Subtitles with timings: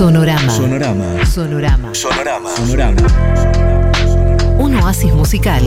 [0.00, 0.50] Sonorama.
[0.50, 1.26] Sonorama.
[1.26, 1.94] Sonorama.
[1.94, 2.50] Sonorama.
[2.56, 3.02] Sonorama.
[4.56, 5.62] Un oasis musical.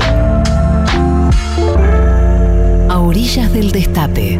[2.89, 4.39] A orillas del destape.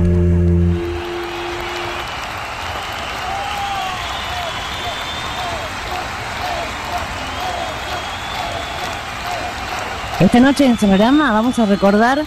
[10.19, 12.23] Esta noche en Sonorama vamos a recordar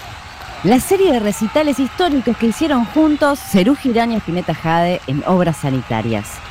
[0.62, 5.56] la serie de recitales históricos que hicieron juntos Cerú Girán y Espineta Jade en obras
[5.56, 6.45] sanitarias.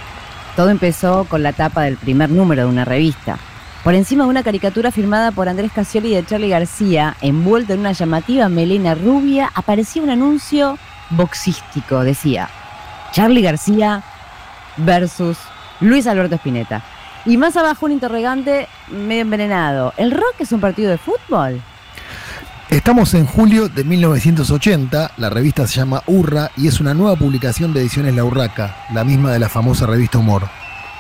[0.55, 3.37] Todo empezó con la tapa del primer número de una revista.
[3.83, 7.91] Por encima de una caricatura firmada por Andrés Casioli de Charlie García, envuelto en una
[7.91, 10.79] llamativa melena rubia, aparecía un anuncio
[11.09, 12.05] boxístico.
[12.05, 12.49] Decía,
[13.11, 14.01] Charlie García
[14.77, 15.37] versus
[15.81, 16.81] Luis Alberto Espineta.
[17.25, 19.93] Y más abajo un interrogante medio envenenado.
[19.97, 21.61] ¿El rock es un partido de fútbol?
[22.75, 27.71] Estamos en julio de 1980, la revista se llama Urra y es una nueva publicación
[27.71, 30.49] de Ediciones La Urraca, la misma de la famosa revista Humor.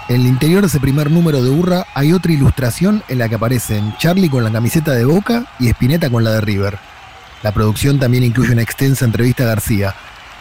[0.07, 3.35] En el interior de ese primer número de Urra hay otra ilustración en la que
[3.35, 6.79] aparecen Charlie con la camiseta de Boca y Spinetta con la de River.
[7.43, 9.93] La producción también incluye una extensa entrevista a García,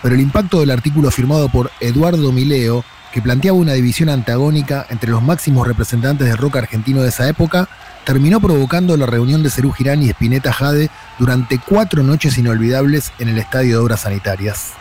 [0.02, 5.08] pero el impacto del artículo firmado por Eduardo Mileo, que planteaba una división antagónica entre
[5.08, 7.68] los máximos representantes del rock argentino de esa época,
[8.04, 10.90] terminó provocando la reunión de Cerú Girán y Spinetta Jade
[11.20, 14.72] durante cuatro noches inolvidables en el Estadio de Obras Sanitarias.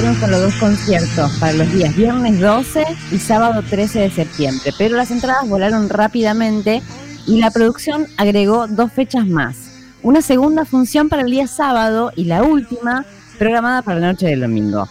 [0.00, 4.96] Anunciaron con dos conciertos para los días viernes 12 y sábado 13 de septiembre, pero
[4.96, 6.80] las entradas volaron rápidamente
[7.26, 9.56] y la producción agregó dos fechas más.
[10.02, 13.04] Una segunda función para el día sábado y la última
[13.38, 14.88] programada para la noche del domingo.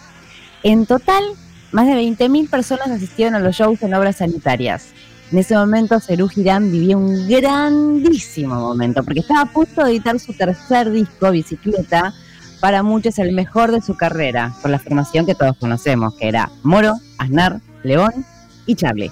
[0.62, 1.24] En total,
[1.72, 4.90] más de 20.000 personas asistieron a los shows en obras sanitarias.
[5.32, 10.20] En ese momento, Cerú Girán vivía un grandísimo momento, porque estaba a punto de editar
[10.20, 12.14] su tercer disco, Bicicleta,
[12.60, 16.50] para muchos el mejor de su carrera, con la formación que todos conocemos, que era
[16.64, 18.26] Moro, Aznar, León
[18.66, 19.12] y Charlie.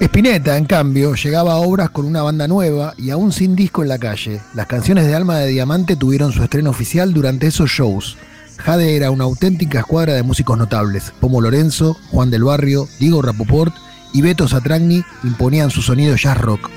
[0.00, 3.88] Spinetta, en cambio, llegaba a obras con una banda nueva y aún sin disco en
[3.88, 4.40] la calle.
[4.54, 8.16] Las canciones de Alma de Diamante tuvieron su estreno oficial durante esos shows.
[8.58, 11.12] Jade era una auténtica escuadra de músicos notables.
[11.20, 13.74] Pomo Lorenzo, Juan del Barrio, Diego Rapoport
[14.12, 16.70] y Beto Satragni imponían su sonido jazz rock.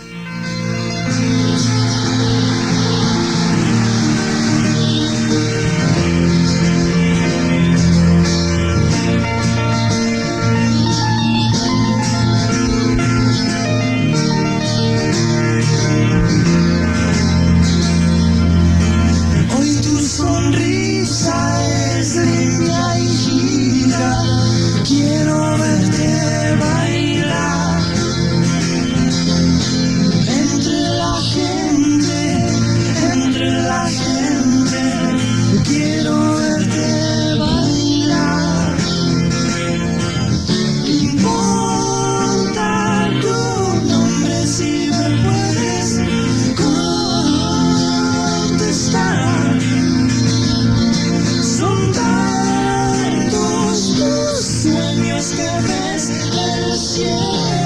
[57.00, 57.61] El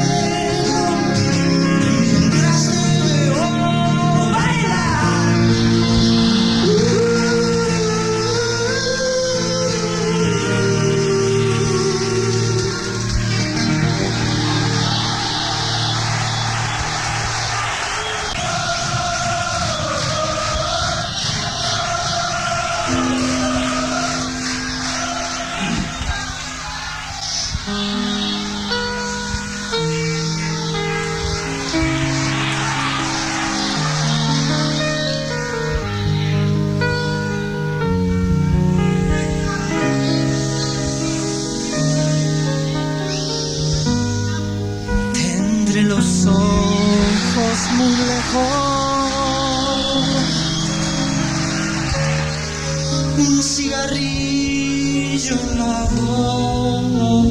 [55.32, 57.24] en la boca.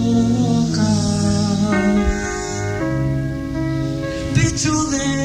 [4.35, 5.24] Pecho dentro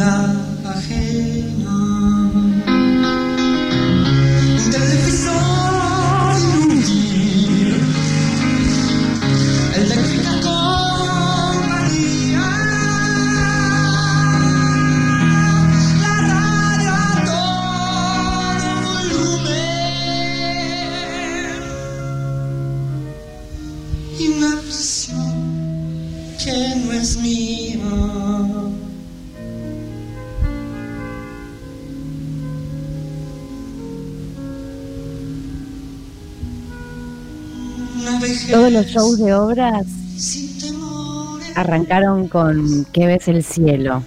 [0.00, 0.59] 那
[38.80, 39.86] los shows de obras
[41.54, 44.02] arrancaron con ¿Qué ves el cielo?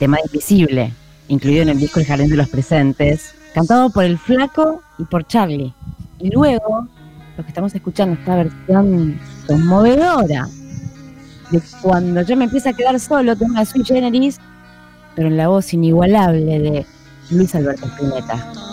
[0.00, 0.92] Tema invisible,
[1.28, 5.28] incluido en el disco El Jardín de los Presentes, cantado por el Flaco y por
[5.28, 5.72] Charlie.
[6.18, 6.88] Y luego,
[7.36, 10.48] lo que estamos escuchando, esta versión conmovedora
[11.52, 14.40] de cuando yo me empiezo a quedar solo, tema de Sui Generis,
[15.14, 16.86] pero en la voz inigualable de
[17.30, 18.71] Luis Alberto Spinetta.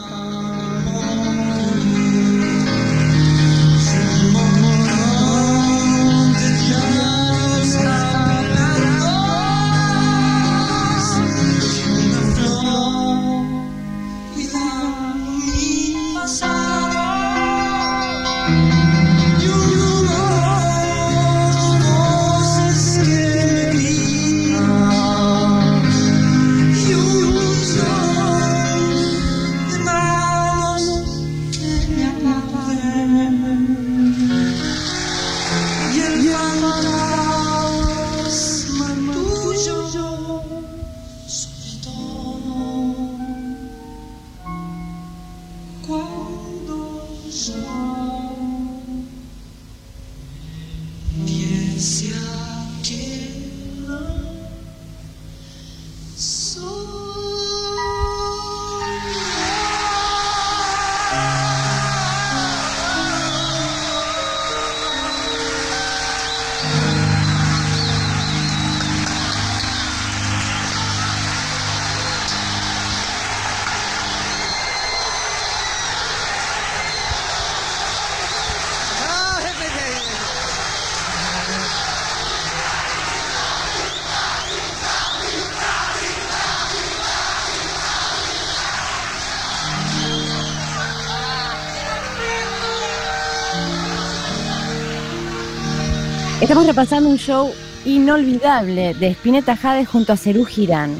[96.41, 97.51] Estamos repasando un show
[97.83, 100.95] inolvidable de Spinetta Jade junto a Cerú Girán.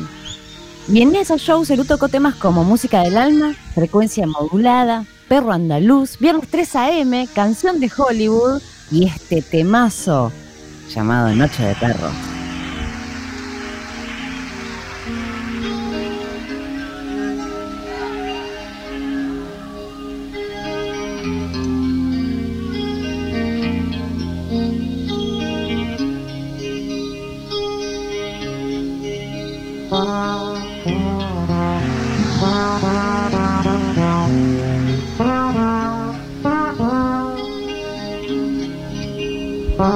[0.90, 6.20] Y en esos shows Cerú tocó temas como Música del Alma, Frecuencia Modulada, Perro Andaluz,
[6.20, 10.34] Viernes 3 AM, Canción de Hollywood y este temazo
[10.94, 12.29] llamado Noche de Perro.
[39.80, 39.88] Esta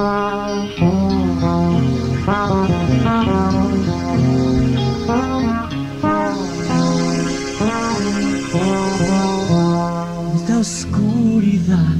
[10.58, 11.96] oscuridad,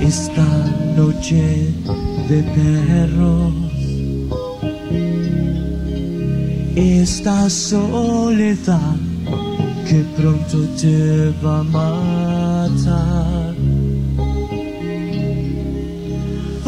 [0.00, 0.44] esta
[0.96, 1.72] noche
[2.28, 3.54] de perros,
[6.74, 8.96] esta soledad
[9.88, 13.17] que pronto te va a matar.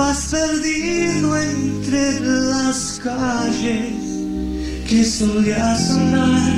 [0.01, 3.93] Vas perdido entre las calles
[4.89, 6.53] que solía sonar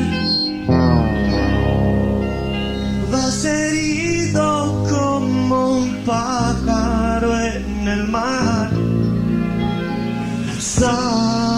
[3.04, 8.70] Estás herido como un pájaro en el mar.
[10.60, 11.51] Sangre.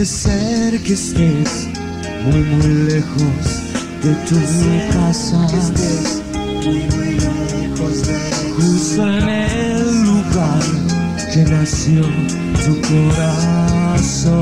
[0.00, 1.68] Puede ser que estés
[2.24, 3.44] muy muy lejos
[4.02, 4.36] de tu
[4.94, 5.46] casa.
[6.64, 8.16] muy muy lejos de
[8.56, 10.62] justo en el lugar
[11.34, 12.00] que nació
[12.64, 14.40] tu corazón.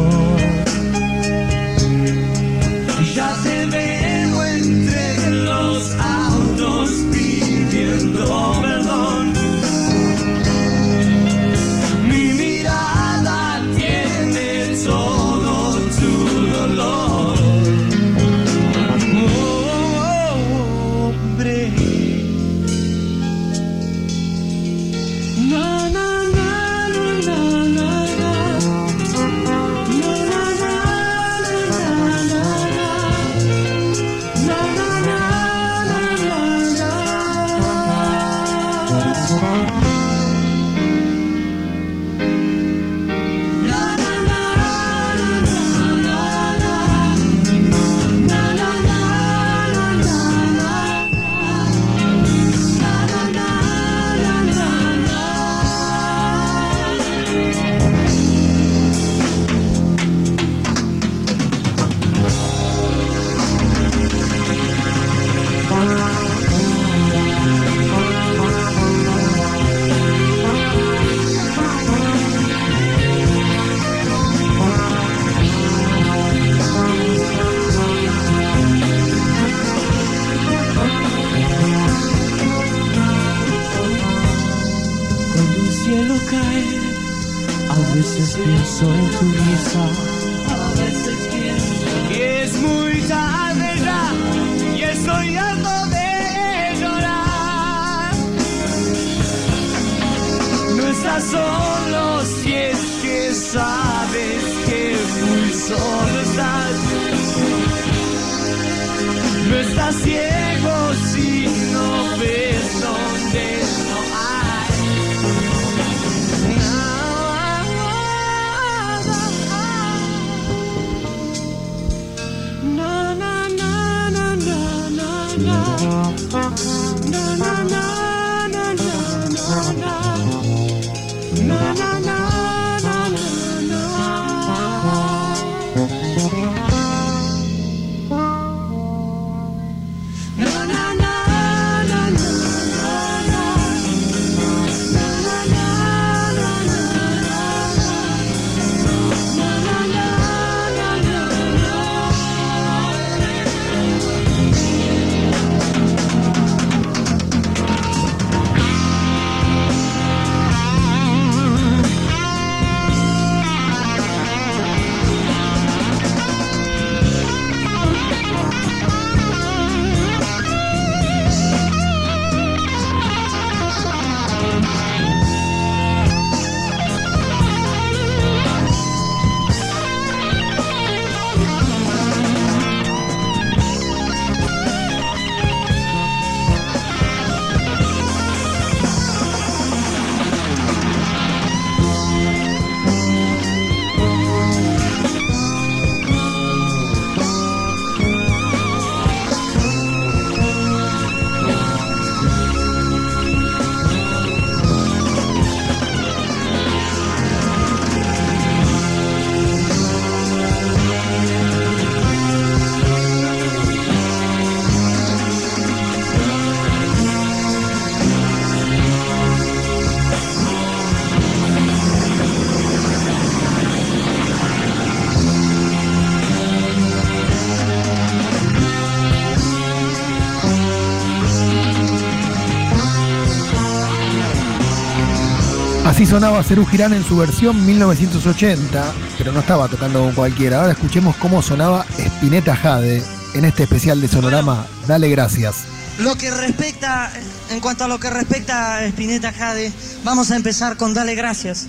[236.09, 240.61] Sonaba Cerú Girán en su versión 1980, pero no estaba tocando con cualquiera.
[240.61, 243.03] Ahora escuchemos cómo sonaba Spinetta Jade
[243.35, 244.67] en este especial de Sonorama.
[244.87, 245.65] Dale gracias.
[245.99, 247.12] Lo que respecta,
[247.50, 249.71] en cuanto a lo que respecta a Spinetta Jade,
[250.03, 251.67] vamos a empezar con Dale Gracias.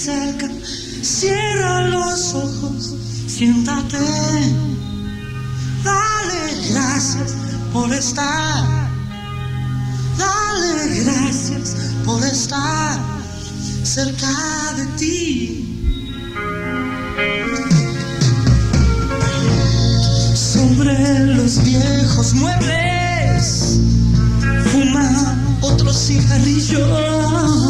[0.00, 0.48] Acerca,
[1.02, 2.94] cierra los ojos,
[3.26, 3.98] siéntate.
[5.84, 7.34] Dale gracias
[7.70, 8.88] por estar.
[10.16, 11.76] Dale gracias
[12.06, 12.98] por estar
[13.82, 15.66] cerca de ti.
[20.34, 23.80] Sobre los viejos muebles
[24.72, 27.69] fuma otro cigarrillo.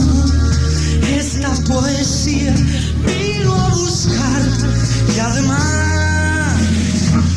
[1.40, 2.54] Esta poesía
[3.06, 4.42] vino a buscar
[5.16, 6.60] y además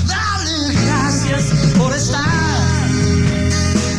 [0.06, 1.44] dale gracias
[1.78, 2.90] por estar.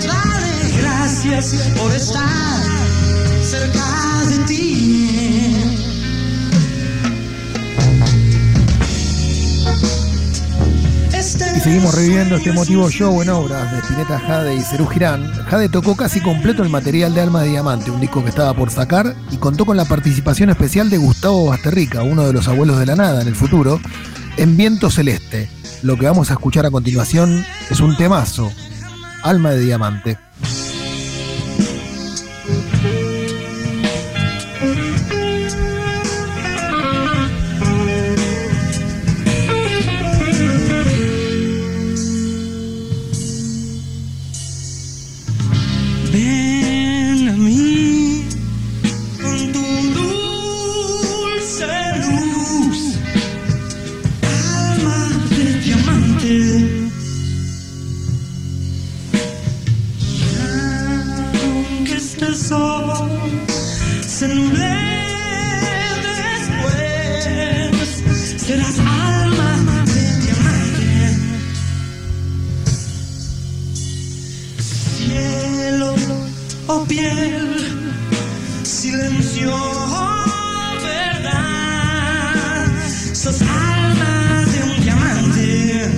[0.07, 2.63] Dale gracias por estar
[3.43, 5.44] cerca de ti.
[11.65, 15.33] Seguimos reviviendo este emotivo show en obras de Spinetta Jade y Cerú Girán.
[15.47, 18.71] Jade tocó casi completo el material de Alma de Diamante, un disco que estaba por
[18.71, 22.85] sacar, y contó con la participación especial de Gustavo Basterrica, uno de los abuelos de
[22.85, 23.81] la nada en el futuro,
[24.37, 25.49] en Viento Celeste.
[25.83, 28.53] Lo que vamos a escuchar a continuación es un temazo,
[29.23, 30.19] Alma de Diamante.
[76.75, 77.47] O piel,
[78.65, 82.67] silencio o verdad,
[83.13, 85.91] sos alma de un diamante.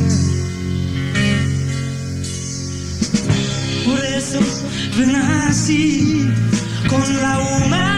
[3.87, 4.41] Por eso
[4.97, 6.29] renací
[6.89, 7.96] con la humanidad,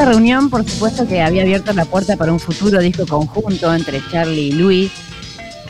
[0.00, 4.00] Esta reunión, por supuesto, que había abierto la puerta para un futuro disco conjunto entre
[4.10, 4.90] Charlie y Luis,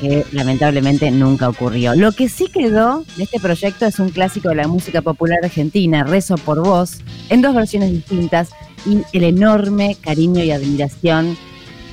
[0.01, 1.97] que lamentablemente nunca ocurrió.
[1.97, 6.05] Lo que sí quedó de este proyecto es un clásico de la música popular argentina,
[6.05, 8.51] Rezo por Vos, en dos versiones distintas
[8.87, 11.37] y el enorme cariño y admiración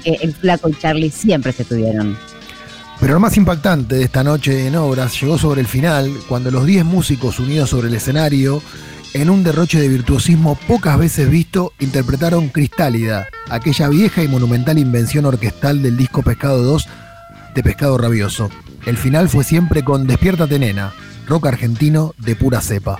[0.04, 2.16] que el flaco y Charlie siempre se tuvieron.
[3.00, 6.68] Pero lo más impactante de esta noche en obras llegó sobre el final, cuando los
[6.68, 8.62] 10 músicos unidos sobre el escenario,
[9.22, 15.26] en un derroche de virtuosismo pocas veces visto, interpretaron Cristálida, aquella vieja y monumental invención
[15.26, 16.88] orquestal del disco Pescado 2
[17.56, 18.52] de Pescado Rabioso.
[18.86, 20.94] El final fue siempre con Despiértate Nena,
[21.26, 22.98] rock argentino de pura cepa.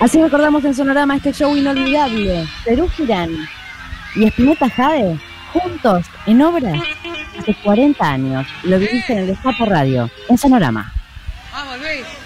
[0.00, 2.48] Así recordamos en Sonorama este show inolvidable.
[2.64, 3.30] Perú Girán
[4.16, 5.20] y Espineta Jade,
[5.52, 6.82] juntos en obras
[7.38, 8.46] hace 40 años.
[8.64, 10.92] Lo viviste en el Destape Radio, en Sonorama.
[11.52, 12.25] Vamos, Luis.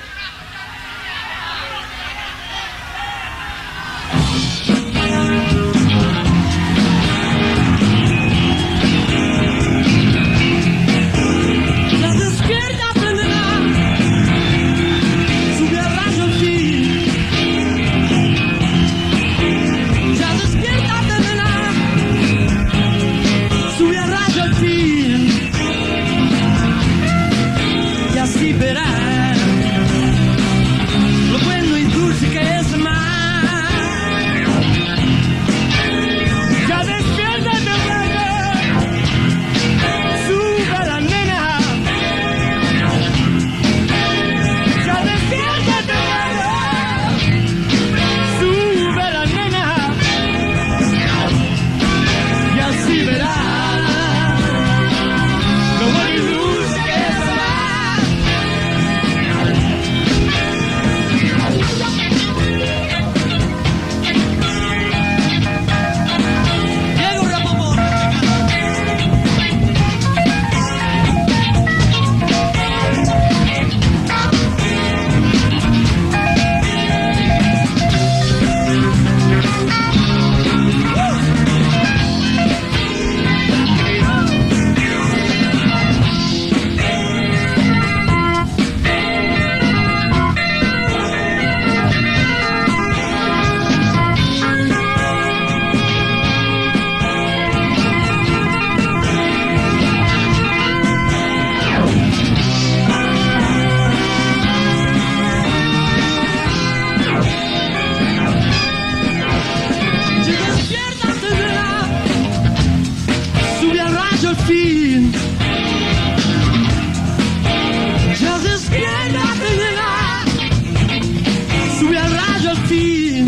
[122.54, 123.19] desafio.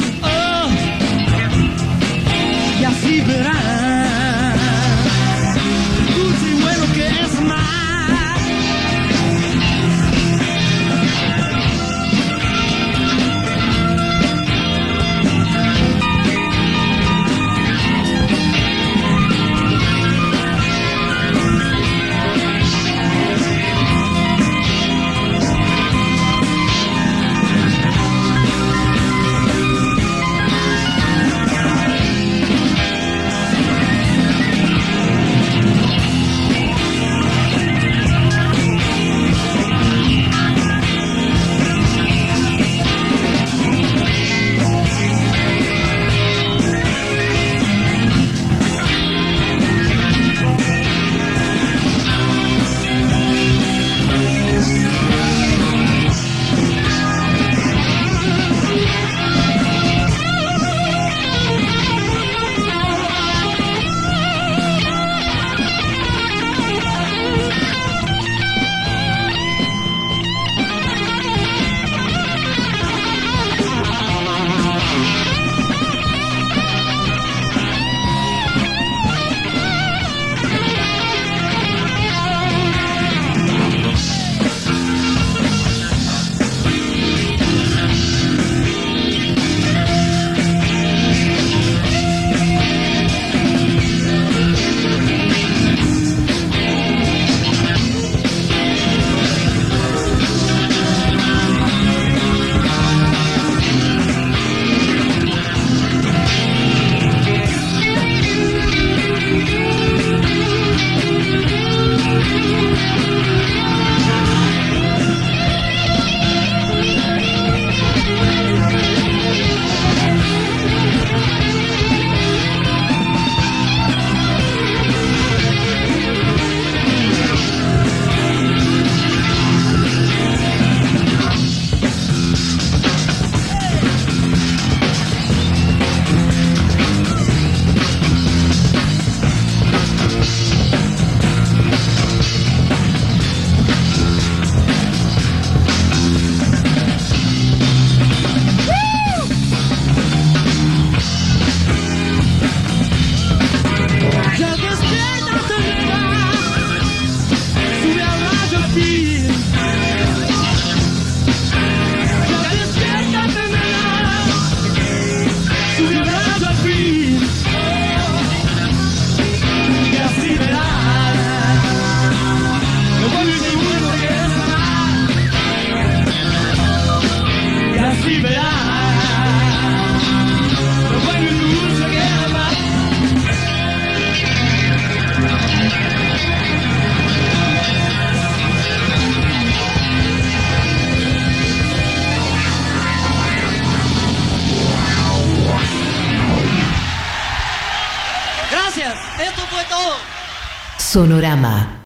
[200.92, 201.71] Sonorama.